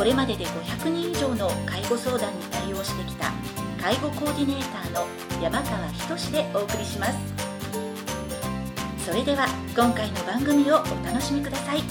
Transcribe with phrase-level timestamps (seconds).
[0.00, 3.30] これまでで500人以上の介護相談に対応してきた
[3.78, 5.06] 介護コーディネーターの
[5.42, 7.18] 山川仁でお送りします。
[9.04, 11.82] それでは今回の番組をお楽しみください。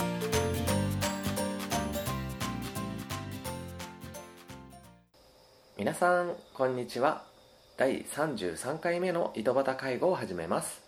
[5.77, 7.25] 皆さんこんにちは。
[7.77, 10.81] 第33回目の井戸端介護を始めます。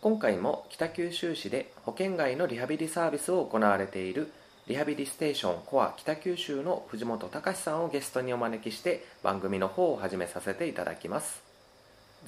[0.00, 4.32] 今回も北九州市で保険外のリハビリサービスを行われている
[4.70, 11.42] リハビリステーションコア北九州の藤本隆さんをゲストにお招きして番組の方を始めさせていただきます。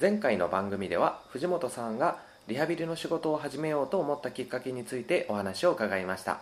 [0.01, 2.17] 前回の番組では藤本さんが
[2.49, 6.41] リハビリの仕事を始めようと思ったきっかけについてお話を伺いました。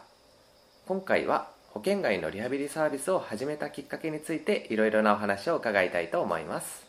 [0.88, 6.84] 今回は保険外のリハビリサービスを始めたきっかけについていろいろなお話を伺いたいと思います。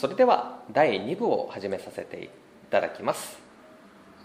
[0.00, 2.30] それでは第2部を始めさせてい
[2.70, 3.51] ただきます。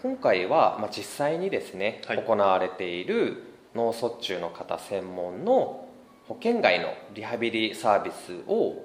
[0.00, 3.42] 今回は、まあ、実際にですね、はい、行われている
[3.74, 5.88] 脳卒中の方専門の
[6.28, 8.84] 保険外のリハビリサービスを、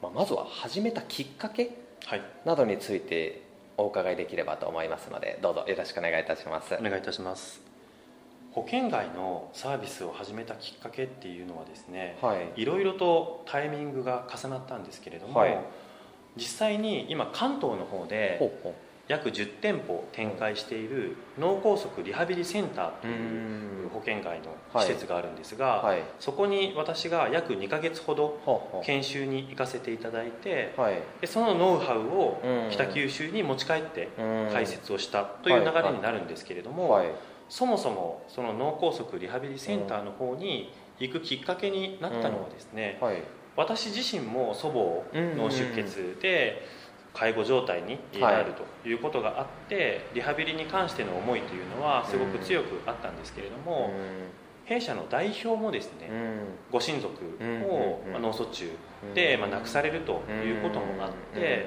[0.00, 1.70] まあ、まずは始めたきっかけ
[2.46, 3.42] などについて
[3.76, 6.74] お伺いできればと思いますのでどうぞよろしくお願いいたします。
[6.74, 7.60] お願いいたします。
[8.52, 15.58] 保険外のサービスを始めたきっかけっていうのはですね、はい、いろいろとタイミングが重なったんですけれども、はい、
[16.36, 18.38] 実際に今関東の方で
[19.06, 25.98] 約10店舗展開している脳梗塞リハビリセンターという保険外の施設があるんですが、はい。
[25.98, 34.08] はい、そこに私が約2か月ほど研修に行かせていただいて、はい、でそのノウハウを北九州に持ち帰って
[34.52, 37.04] 解説をしたという流れになるんですけれども、
[37.50, 42.98] そもそもその脳梗塞リハビリセンターの方に行くきっかけになったのはですね、
[43.56, 46.62] 私自身も祖母脳出血で、
[47.14, 48.52] 介護状態になる
[48.82, 53.90] ということがあって、リハビリに関しての思いというのはすごく強くあったんですけれども、
[54.64, 56.08] 弊社の代表もですね、
[56.72, 57.14] ご親族
[57.66, 58.70] を脳卒中
[59.14, 61.66] で、まあ、亡くされるということもあって、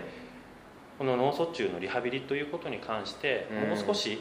[0.97, 4.19] この脳卒中のリハビリということに関してもう少し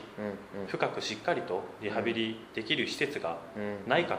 [0.67, 3.39] 深くしっかりとリハビリできる施設が
[3.87, 4.19] ないか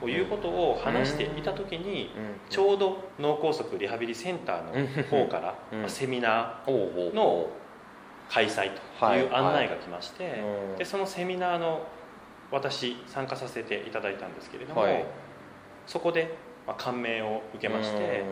[0.00, 2.10] ということを話していた時に
[2.48, 7.50] ちょうど脳梗塞リハビリセンターの方からセミナーの
[8.30, 10.42] 開催という案内が来まして
[10.78, 11.86] でそのセミナーの
[12.50, 14.86] 私参加させていただいたんですけれども
[15.86, 16.34] そこで
[16.78, 18.24] 感銘を受けまして。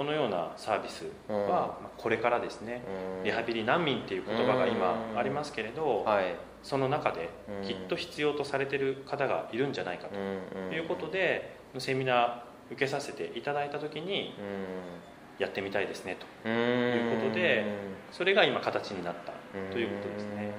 [0.00, 2.80] このようなサービスはこれからですね
[3.22, 6.06] リハビリ難民っていう言葉が今ありますけれど
[6.62, 7.28] その中で
[7.62, 12.40] きっと必要とされてる方がいるんじゃないかということでセミナー
[12.70, 14.32] 受けさせていただいた時に
[15.38, 17.66] やってみたいですねということで
[18.10, 19.34] それが今形になった
[19.70, 20.50] ということですね。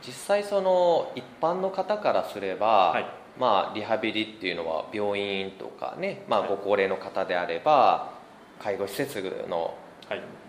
[0.00, 8.19] 実際その一般の方からすれば、はい、まあ、リハビリっていうのは病院とかね、まあ、ご高齢の方であれば、
[8.62, 9.74] 介護施設の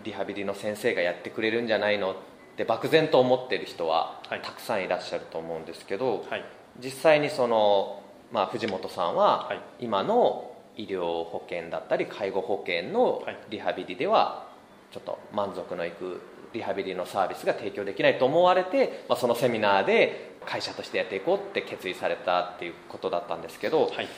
[0.04, 2.14] リハビリの先生がやってくれるんじゃないのっ
[2.56, 6.44] て漠然と思ってる人はたくさんいらっしゃると思うんですけど、はい、
[6.82, 8.02] 実際にその、
[8.32, 14.48] まあ、藤本さんは今の医療保険だったり介護保険のリハビリでは
[14.90, 16.20] ちょっと満足のいく
[16.52, 24.08] リハビリのサービスが提供できないと思われて、まあ、そのセミナーで会社としてやっていこうって決意されたっていうことだったんですけど、はい、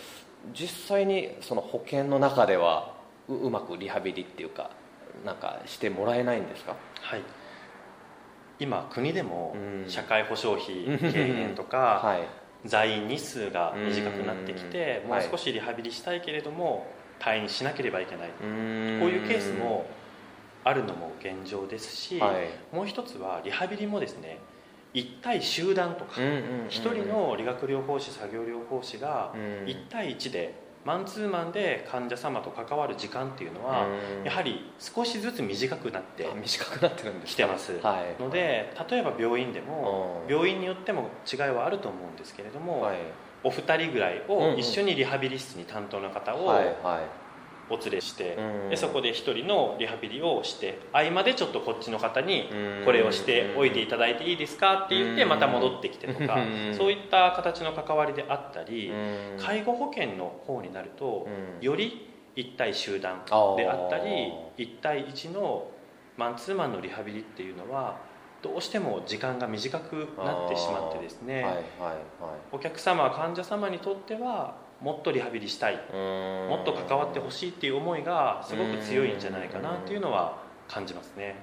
[0.53, 2.94] 実際にその保険の中では
[3.29, 4.71] うまくリハビリっていうか
[5.25, 6.77] なんかしてもらえないんですか？
[7.01, 7.23] はい。
[8.59, 9.57] 今国でも
[9.89, 16.87] 社会保障費軽減とか、はい、在院日数が短くなってきてもう少しリハビリしたいけれども
[17.19, 18.29] 退院しなければいけない。
[18.29, 19.87] こういうケースも
[20.63, 24.39] あるのも現状ですし、はい、もう一つはリハビリもですね
[24.95, 33.87] 1対集団とか1人の理学療法士作業療法士が1対1でマンツーマンで患者様と関わる時間っていうのは
[34.23, 42.97] やはり少しずつ短くなって短くなってるんですきてます、はい、ので例えば病院でも病院によっても違いはあると思うんですけれども、はい、
[43.43, 46.53] お二人ぐらいを一緒にリハビリ室に担当の方を
[47.71, 48.37] お連れして
[48.69, 52.49] でそこで1人のリハビリをして合間でちょっとこっちの方に
[52.85, 54.85] これをしておいていただいていいですか？
[54.85, 56.39] って言ってまた戻ってきてとか
[56.77, 58.93] そういった形の関わりであったり
[59.39, 61.27] 介護保険の方になると
[61.61, 63.23] より1対集団
[63.57, 65.71] であったり1対1の
[66.17, 67.97] マンツーマンのリハビリっていうのは
[68.43, 71.63] どうしても時間が短くなってしまってですね、はいはいはい、
[72.53, 75.77] お客様患者様にとってはもっとリハビリしたい。
[75.95, 81.37] もっと関わってほしいっていう思いがすごく強いんじゃないかなっていうのは感じますね。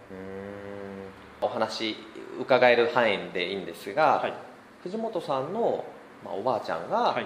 [1.41, 1.95] お話
[2.39, 4.33] 伺える範囲でいいんですが、はい、
[4.83, 5.83] 藤本さんの、
[6.23, 7.17] まあ、おばあちゃんが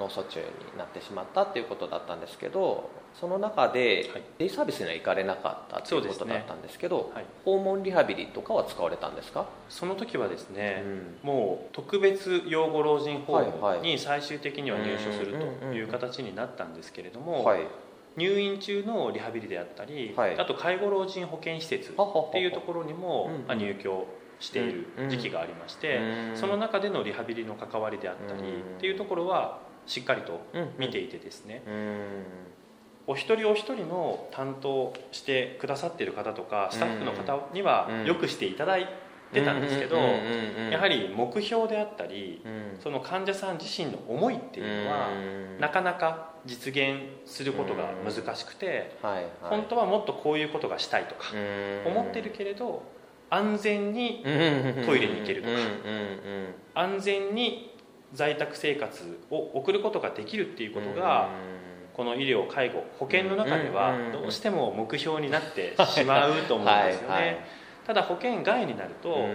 [0.00, 7.14] 脳卒中になってしまったっていうことだったんですけどその中で、デイサービスには行かれなかったということだったんですけど、ね。
[7.14, 9.46] はい、訪問リハビリとかは使われたんですか？
[9.68, 10.82] その時はですね、
[11.22, 17.48] うん、もう特別養護老人ホームに最終的には入所するという形になったんですけれども、
[18.16, 21.94] 入院中のリハビリであったり、はい、あと介護老人保健施設っ
[22.32, 24.06] ていうところにも入居
[24.40, 26.00] している時期がありまして、
[26.34, 30.40] その中でのリハビリの関わりであったりっていうところはしっかりと
[30.78, 31.62] 見ていてですね、
[33.06, 38.86] お一人お一人の担当してくださっている方とかスタッフの方にはよくしていただい
[39.32, 39.96] てたんですけど
[40.70, 42.42] やはり目標であったり
[42.82, 45.08] その患者さん自身の思いっていうのは
[45.58, 48.96] なかなか実現することが難しくて
[49.42, 51.32] 本当はもっとこういうことがしたいとか
[51.86, 52.82] 思ってるけれど
[53.30, 54.22] 安全に
[54.84, 55.54] トイレに行けるとか
[56.74, 57.74] 安全に
[58.12, 61.30] 在宅生活を送ることができるっていうことが
[61.94, 67.44] この医療介護保険の中ではどうしても目標になってしまうと思うんですよね、
[67.86, 69.26] ただ保険外になると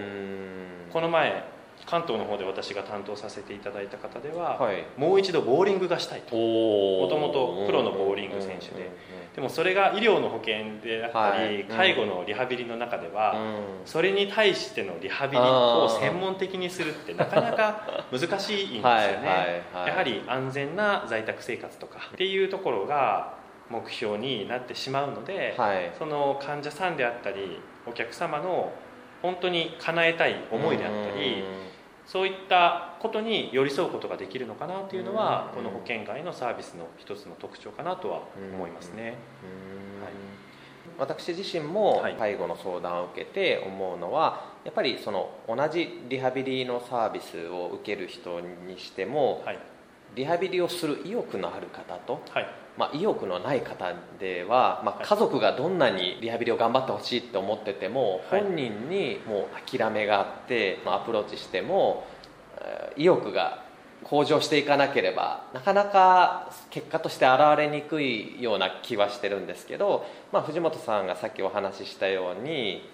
[0.91, 1.43] この前
[1.89, 6.35] 関東の方で私が担当させていただいた方では、はい、もう一度ボーリングがしたいと。
[6.35, 8.91] もともとプロのボーリング選手で。
[9.33, 13.35] でもそれが医療の保険であったり、介護のリハビリの中では、
[13.85, 19.61] それに対してのリハビリを専門的にするってなかなか難しいんですよね。
[19.73, 23.35] やはり安全な在宅生活とかっていうところが
[23.69, 28.73] 目標になってしまうので、はい、その患者さんであったりお客様の
[29.21, 31.43] 本当に叶えたい思いであったり
[32.07, 38.21] そういったことに寄り添うことができるのかなというのはこの保険外のサービスの一つの特徴かなとは
[38.53, 39.03] 思いますね。
[39.03, 39.13] はい、
[40.97, 49.59] 私自身も介護の相談を受けて思うのはやっぱりその同じリハビリのサービスを受ける人にしても、はい、
[50.15, 62.07] リハビリをする意欲のある方と、はい、まあ、意欲のない方では、まあ、家族がどんなにリハビリを頑張ってほしいって思ってても、本人にもう諦めがあってアプローチしても
[62.95, 63.63] 意欲が
[64.03, 72.87] 向上していかなければなかなか結果として現れにくいような気はしてるんですけど、まあ、藤本さんがさっきお話ししたように、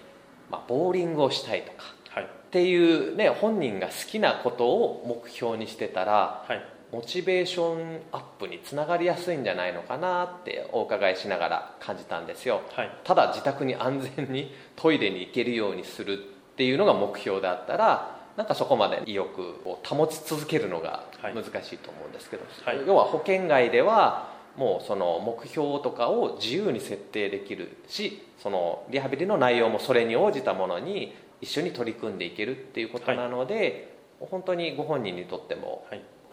[0.50, 35.84] まあ、ボーリングをしたいとか、はい、っていう、ね、本人が好きなことを目標にしてたら、はいモチベーションアップにつながりやすいんじゃないのかなってお伺いしながら感じたんですよ、はい、ただ自宅に安全にトイレに行けるようにするっていうのが目標であったらなんかそこまで意欲を保ち続けるのが難しいと思うんですけど、はい、要は保険外ではもうその目標とかを自由に設定できるしそのリハビリの内容もそれに応じたものに一緒に取り組んでいけるっていうことなので、はい、本当にご本人にとっても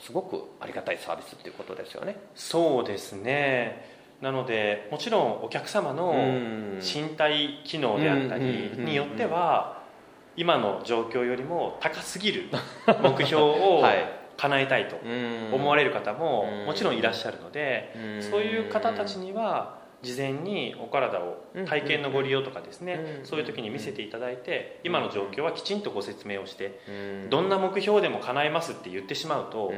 [0.01, 2.17] すごくありがたいサービスっていうことですよね。
[2.35, 3.85] そうですね。
[4.21, 6.13] なのでもちろんお客様の
[6.81, 9.81] 身体機能であったりによっては
[10.37, 12.49] 今の状況よりも高すぎる
[13.01, 13.83] 目標を
[14.37, 14.95] 叶えたいと
[15.55, 26.79] 思われる方ももちろんいらっしゃるのでそういう方たちには事前にお体を体験のご利用とかですねそういう時に見せていただいて今の状況はきちんとご説明をして
[27.29, 29.71] どんな目標でも叶えますって言ってしまうと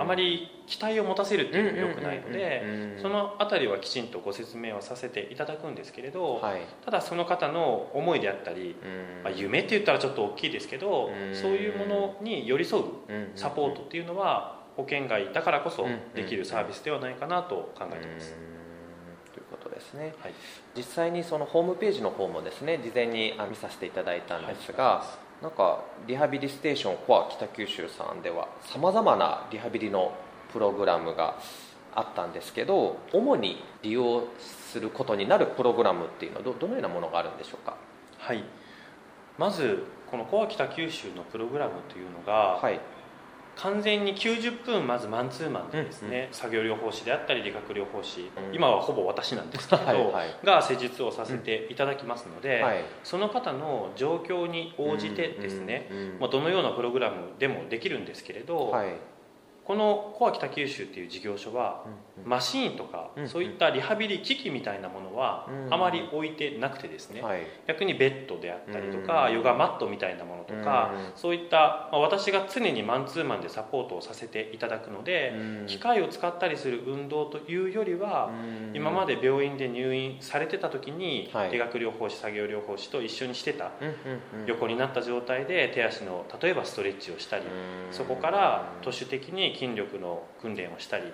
[0.00, 6.40] あまり期待を持たせるっていうのもよくないのでその辺りはきちんとご説明はさせていただくんですけれど
[6.84, 8.76] ただその方の思いであったり
[9.24, 12.84] まあ夢って言ったらちょっと大きいですけどそういうものに寄り添う
[13.34, 18.51] サポートっていうのは保険外だからこそできるサービスではないかなと考えています。
[19.72, 20.32] ですね、はい、
[20.76, 25.04] 実際にそのホームページの方もですね事前に見させていただいたんですが、は
[25.40, 30.12] い、なんかリハビリステーションコア北九州さんではさまざまなリハビリの
[30.52, 31.38] プログラムが
[31.94, 37.76] あったんですけど主に利用することになるプログラムっていうのはどどのようなものがあるんでしょうか？
[38.18, 38.44] はい。
[39.38, 42.80] まずこのコア北九州のプログラムというのが、はい、
[43.56, 52.64] 完全に90分まずマンツーマンでですね、うん、作業療法士であったり理学療法士、うん、今はほぼ私なんですけどはい、が施術をさせていただきますので、うん。
[52.64, 55.88] はい、その方の状況に応じてですね、
[56.20, 58.88] まあ、どのようなプログラムでもできるんですけれど、はい
[59.64, 61.84] このコア北九州っていう事業所は、
[62.24, 67.22] マシーンとか、そういったリハビリ機器みたいなものはあまり置いてなくてですね、
[67.66, 75.32] 逆にベッドであったりとか、ヨガマットみたいなものとか、そういった、まあ、私が常にマンツーマンでサポートをさせていただくので、
[75.68, 78.30] 機械を使ったりする運動というよりは、
[78.74, 83.70] 今まで病院で入院されてた時に、理学療法士作業療法士と一緒にしてた、
[84.46, 87.44] 横になった状態で手足の例えばストレッチをしたり、
[87.92, 91.04] そこから都市的に筋力の訓練をしたり、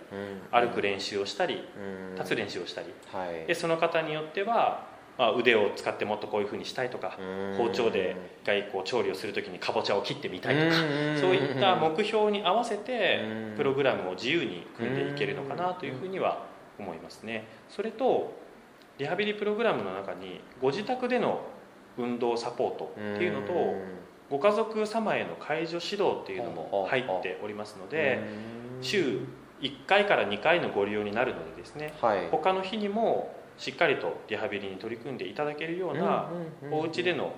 [0.50, 1.62] 歩く練習をしたり、
[2.16, 2.88] 立つ練習をしたり、
[3.46, 4.86] でその方によっては、
[5.18, 7.18] まあ、腕を使ってもっとこういうふうにしたいとか
[7.56, 8.14] 包丁で
[8.44, 10.76] 外交調理をする時にかぼちゃを切ってみたいとか
[11.20, 13.20] そういった目標に合わせて
[13.56, 16.44] プログラムを自由に組んでいけるのかなというふうには
[16.78, 17.48] 思いますね。
[17.68, 18.32] それと
[18.98, 21.40] リハビリプログラムの中にご自宅での
[21.96, 23.52] 運動サポートっていうのと
[24.30, 28.20] ご家族様への介助指導っていうのも入っておりますので
[28.82, 29.20] 週
[29.60, 36.28] 1回から2回のご利用になるのでですね、はい、他の日にもしっかりとリハビリに取り組んでいただけるような
[36.70, 37.32] お家での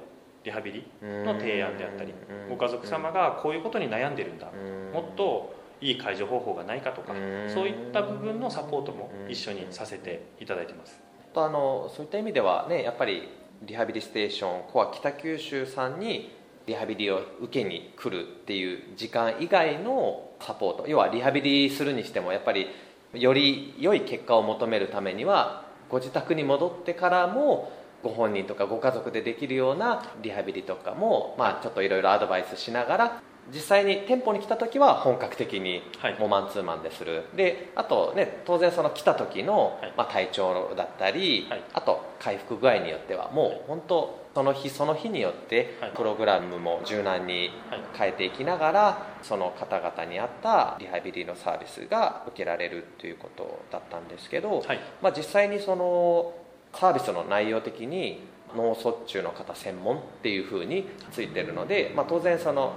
[0.45, 2.13] リハビリの提案であったり
[2.49, 4.47] ご家族様がこういうことに悩んでるんだ
[4.93, 7.15] もっといい介助方法がないかとか
[7.49, 11.01] そういった部分のサポートも一緒にさせていただいてます。
[11.35, 13.29] あのそういった意味ではねやっぱり
[13.63, 22.69] リハビリステーションコア北九州さんにリハビリを受けに来るっていう時間以外のサポート要はリハビリするにしてもやっぱり
[23.15, 33.23] より良い結果を求めるためにはご自宅に戻ってからもご本人とかご家族でできるようなリハビリとかも、まあ、ちょっといろいろアドバイスしながら
[33.53, 35.83] 実際に店舗に来た時は本格的に
[36.19, 47.51] もうマンツーマンでする、はい、であとね当然その来た時の、まあ、体調だったり、はい、あと回復具合によってはもう本当その日その日によってプログラムも柔軟に
[47.95, 56.33] 変えていきながらその方々に合ったリハビリのサービスが受けられるということだったんですけど、はい、まあ、実際にその
[56.73, 58.23] サービスの内容的に
[58.57, 62.75] 脳卒中の方専門っていうふうについてるので、まあ、当然その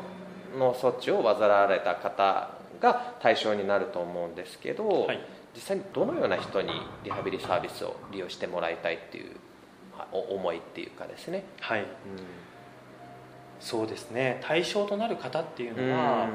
[0.57, 5.19] 脳卒中を患われた方が対象になると思うんですけど、はい、
[5.55, 9.35] 実際にどのような人にリハビリサービスを利用してもらいたいっていう
[10.11, 11.43] 思いっていうかですね。
[11.59, 11.87] はい、うん、
[13.59, 14.39] そうですね。
[14.43, 16.27] 対象となる方っていうのは、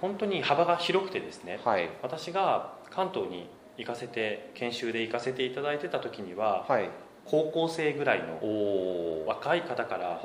[0.00, 6.90] 本当に幅が広くてですね、はい、私が関東に行かせて研修で行かせていただいてた時には、はい、
[7.24, 10.20] 高校生ぐらいの若い方から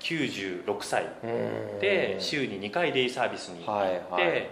[0.00, 1.06] 96歳
[1.80, 4.50] で週に2回デイサービスに行って、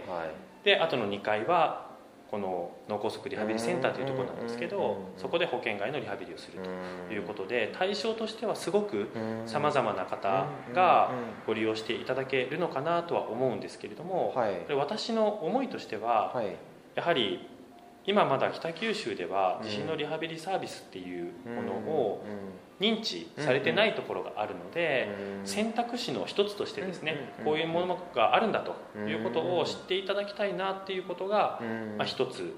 [0.65, 1.87] であとの2回は
[2.31, 6.59] この脳梗塞リハビリセンターというところなんですけどそこで保険外のリハビリをする
[7.09, 9.09] ということで対象としてはすごく
[9.47, 11.13] さまざまな方が
[11.47, 14.35] ご利用していただけるのかなとは思うんですけれども、
[14.77, 16.35] 私の思いとしては
[16.97, 17.49] やはり
[18.07, 22.25] 今まだ北九州では地震のリハビリサービスっていうものを
[22.81, 25.09] 認知されてないところがあるので
[25.45, 31.61] 選択肢の一つとしてですねこういうものがあるんだということを知っていただきたいなっていうことが
[31.97, 32.55] まあ一つ。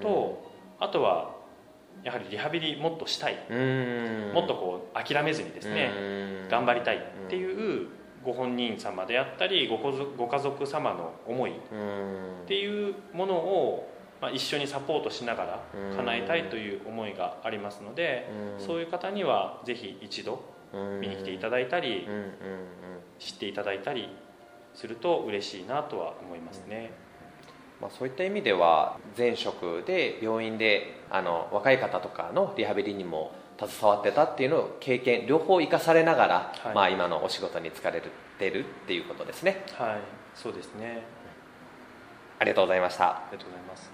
[0.00, 0.50] と
[0.80, 1.36] あとは
[2.04, 3.34] やはりリハビリもっとしたい。
[3.34, 5.90] もっとこう諦めずにですね
[6.50, 7.88] 頑張りたいっていう
[8.24, 9.78] ご本人様であったりご
[10.26, 11.54] 家族様の思いっ
[12.46, 13.87] ていうものを
[14.20, 15.62] まあ、一緒にサポートしながら
[15.96, 20.42] 叶えたいという思いがありますのでそういう方にはぜひ一度
[21.00, 22.06] 見に来ていただいたり
[23.18, 24.08] 知っていただいたり
[24.74, 26.90] すると嬉しいなとは思いますね。
[27.80, 38.02] まあ、そういった意味では前職で病院であの若い方とかのリハビリにも携わってたっていうのを経験両方生かされながら、はい、まあ、今のお仕事に就かれ
[38.38, 39.64] てるっていうことですね。
[39.74, 39.98] はい。
[40.34, 41.02] そうですね。
[42.40, 43.04] ありがとうございました。
[43.10, 43.90] ありがとうございます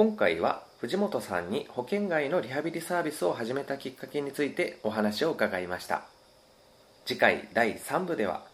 [0.00, 6.04] 今回は藤本さんに保険外のリハビリサービスを始めたきっかけについてお話を伺いました。
[7.04, 8.46] 次回第3部では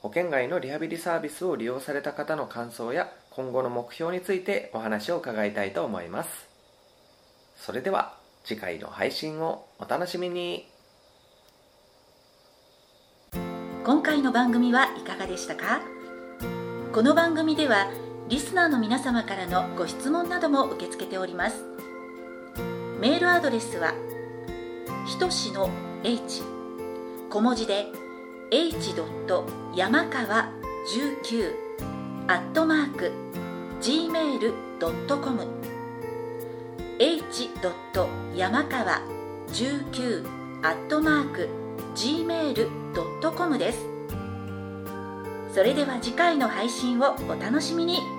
[0.00, 6.30] 保険外のリハビリサービスを利用された方の感想や今後の目標についてお話を伺いたいと思います。
[7.58, 10.66] それでは次回の配信をお楽しみに。
[13.84, 15.82] 今回の番組はいかがでしたか？
[16.94, 17.86] この番組では
[18.28, 21.64] リスナーの皆様からのご質問なども受け付けております
[23.00, 23.94] メールアドレスは
[25.06, 25.70] ひとしの
[26.02, 26.42] h
[27.30, 27.86] 小文字で
[28.50, 28.94] h.
[29.76, 30.50] 山川
[30.88, 31.54] 19
[32.26, 33.12] アットマーク
[33.80, 35.46] gmail.com
[36.98, 37.50] h.
[38.34, 39.02] 山川
[39.52, 40.26] 19
[40.62, 41.48] アットマーク
[41.94, 43.86] gmail.com です
[45.54, 48.15] それでは次回の配信をお楽しみに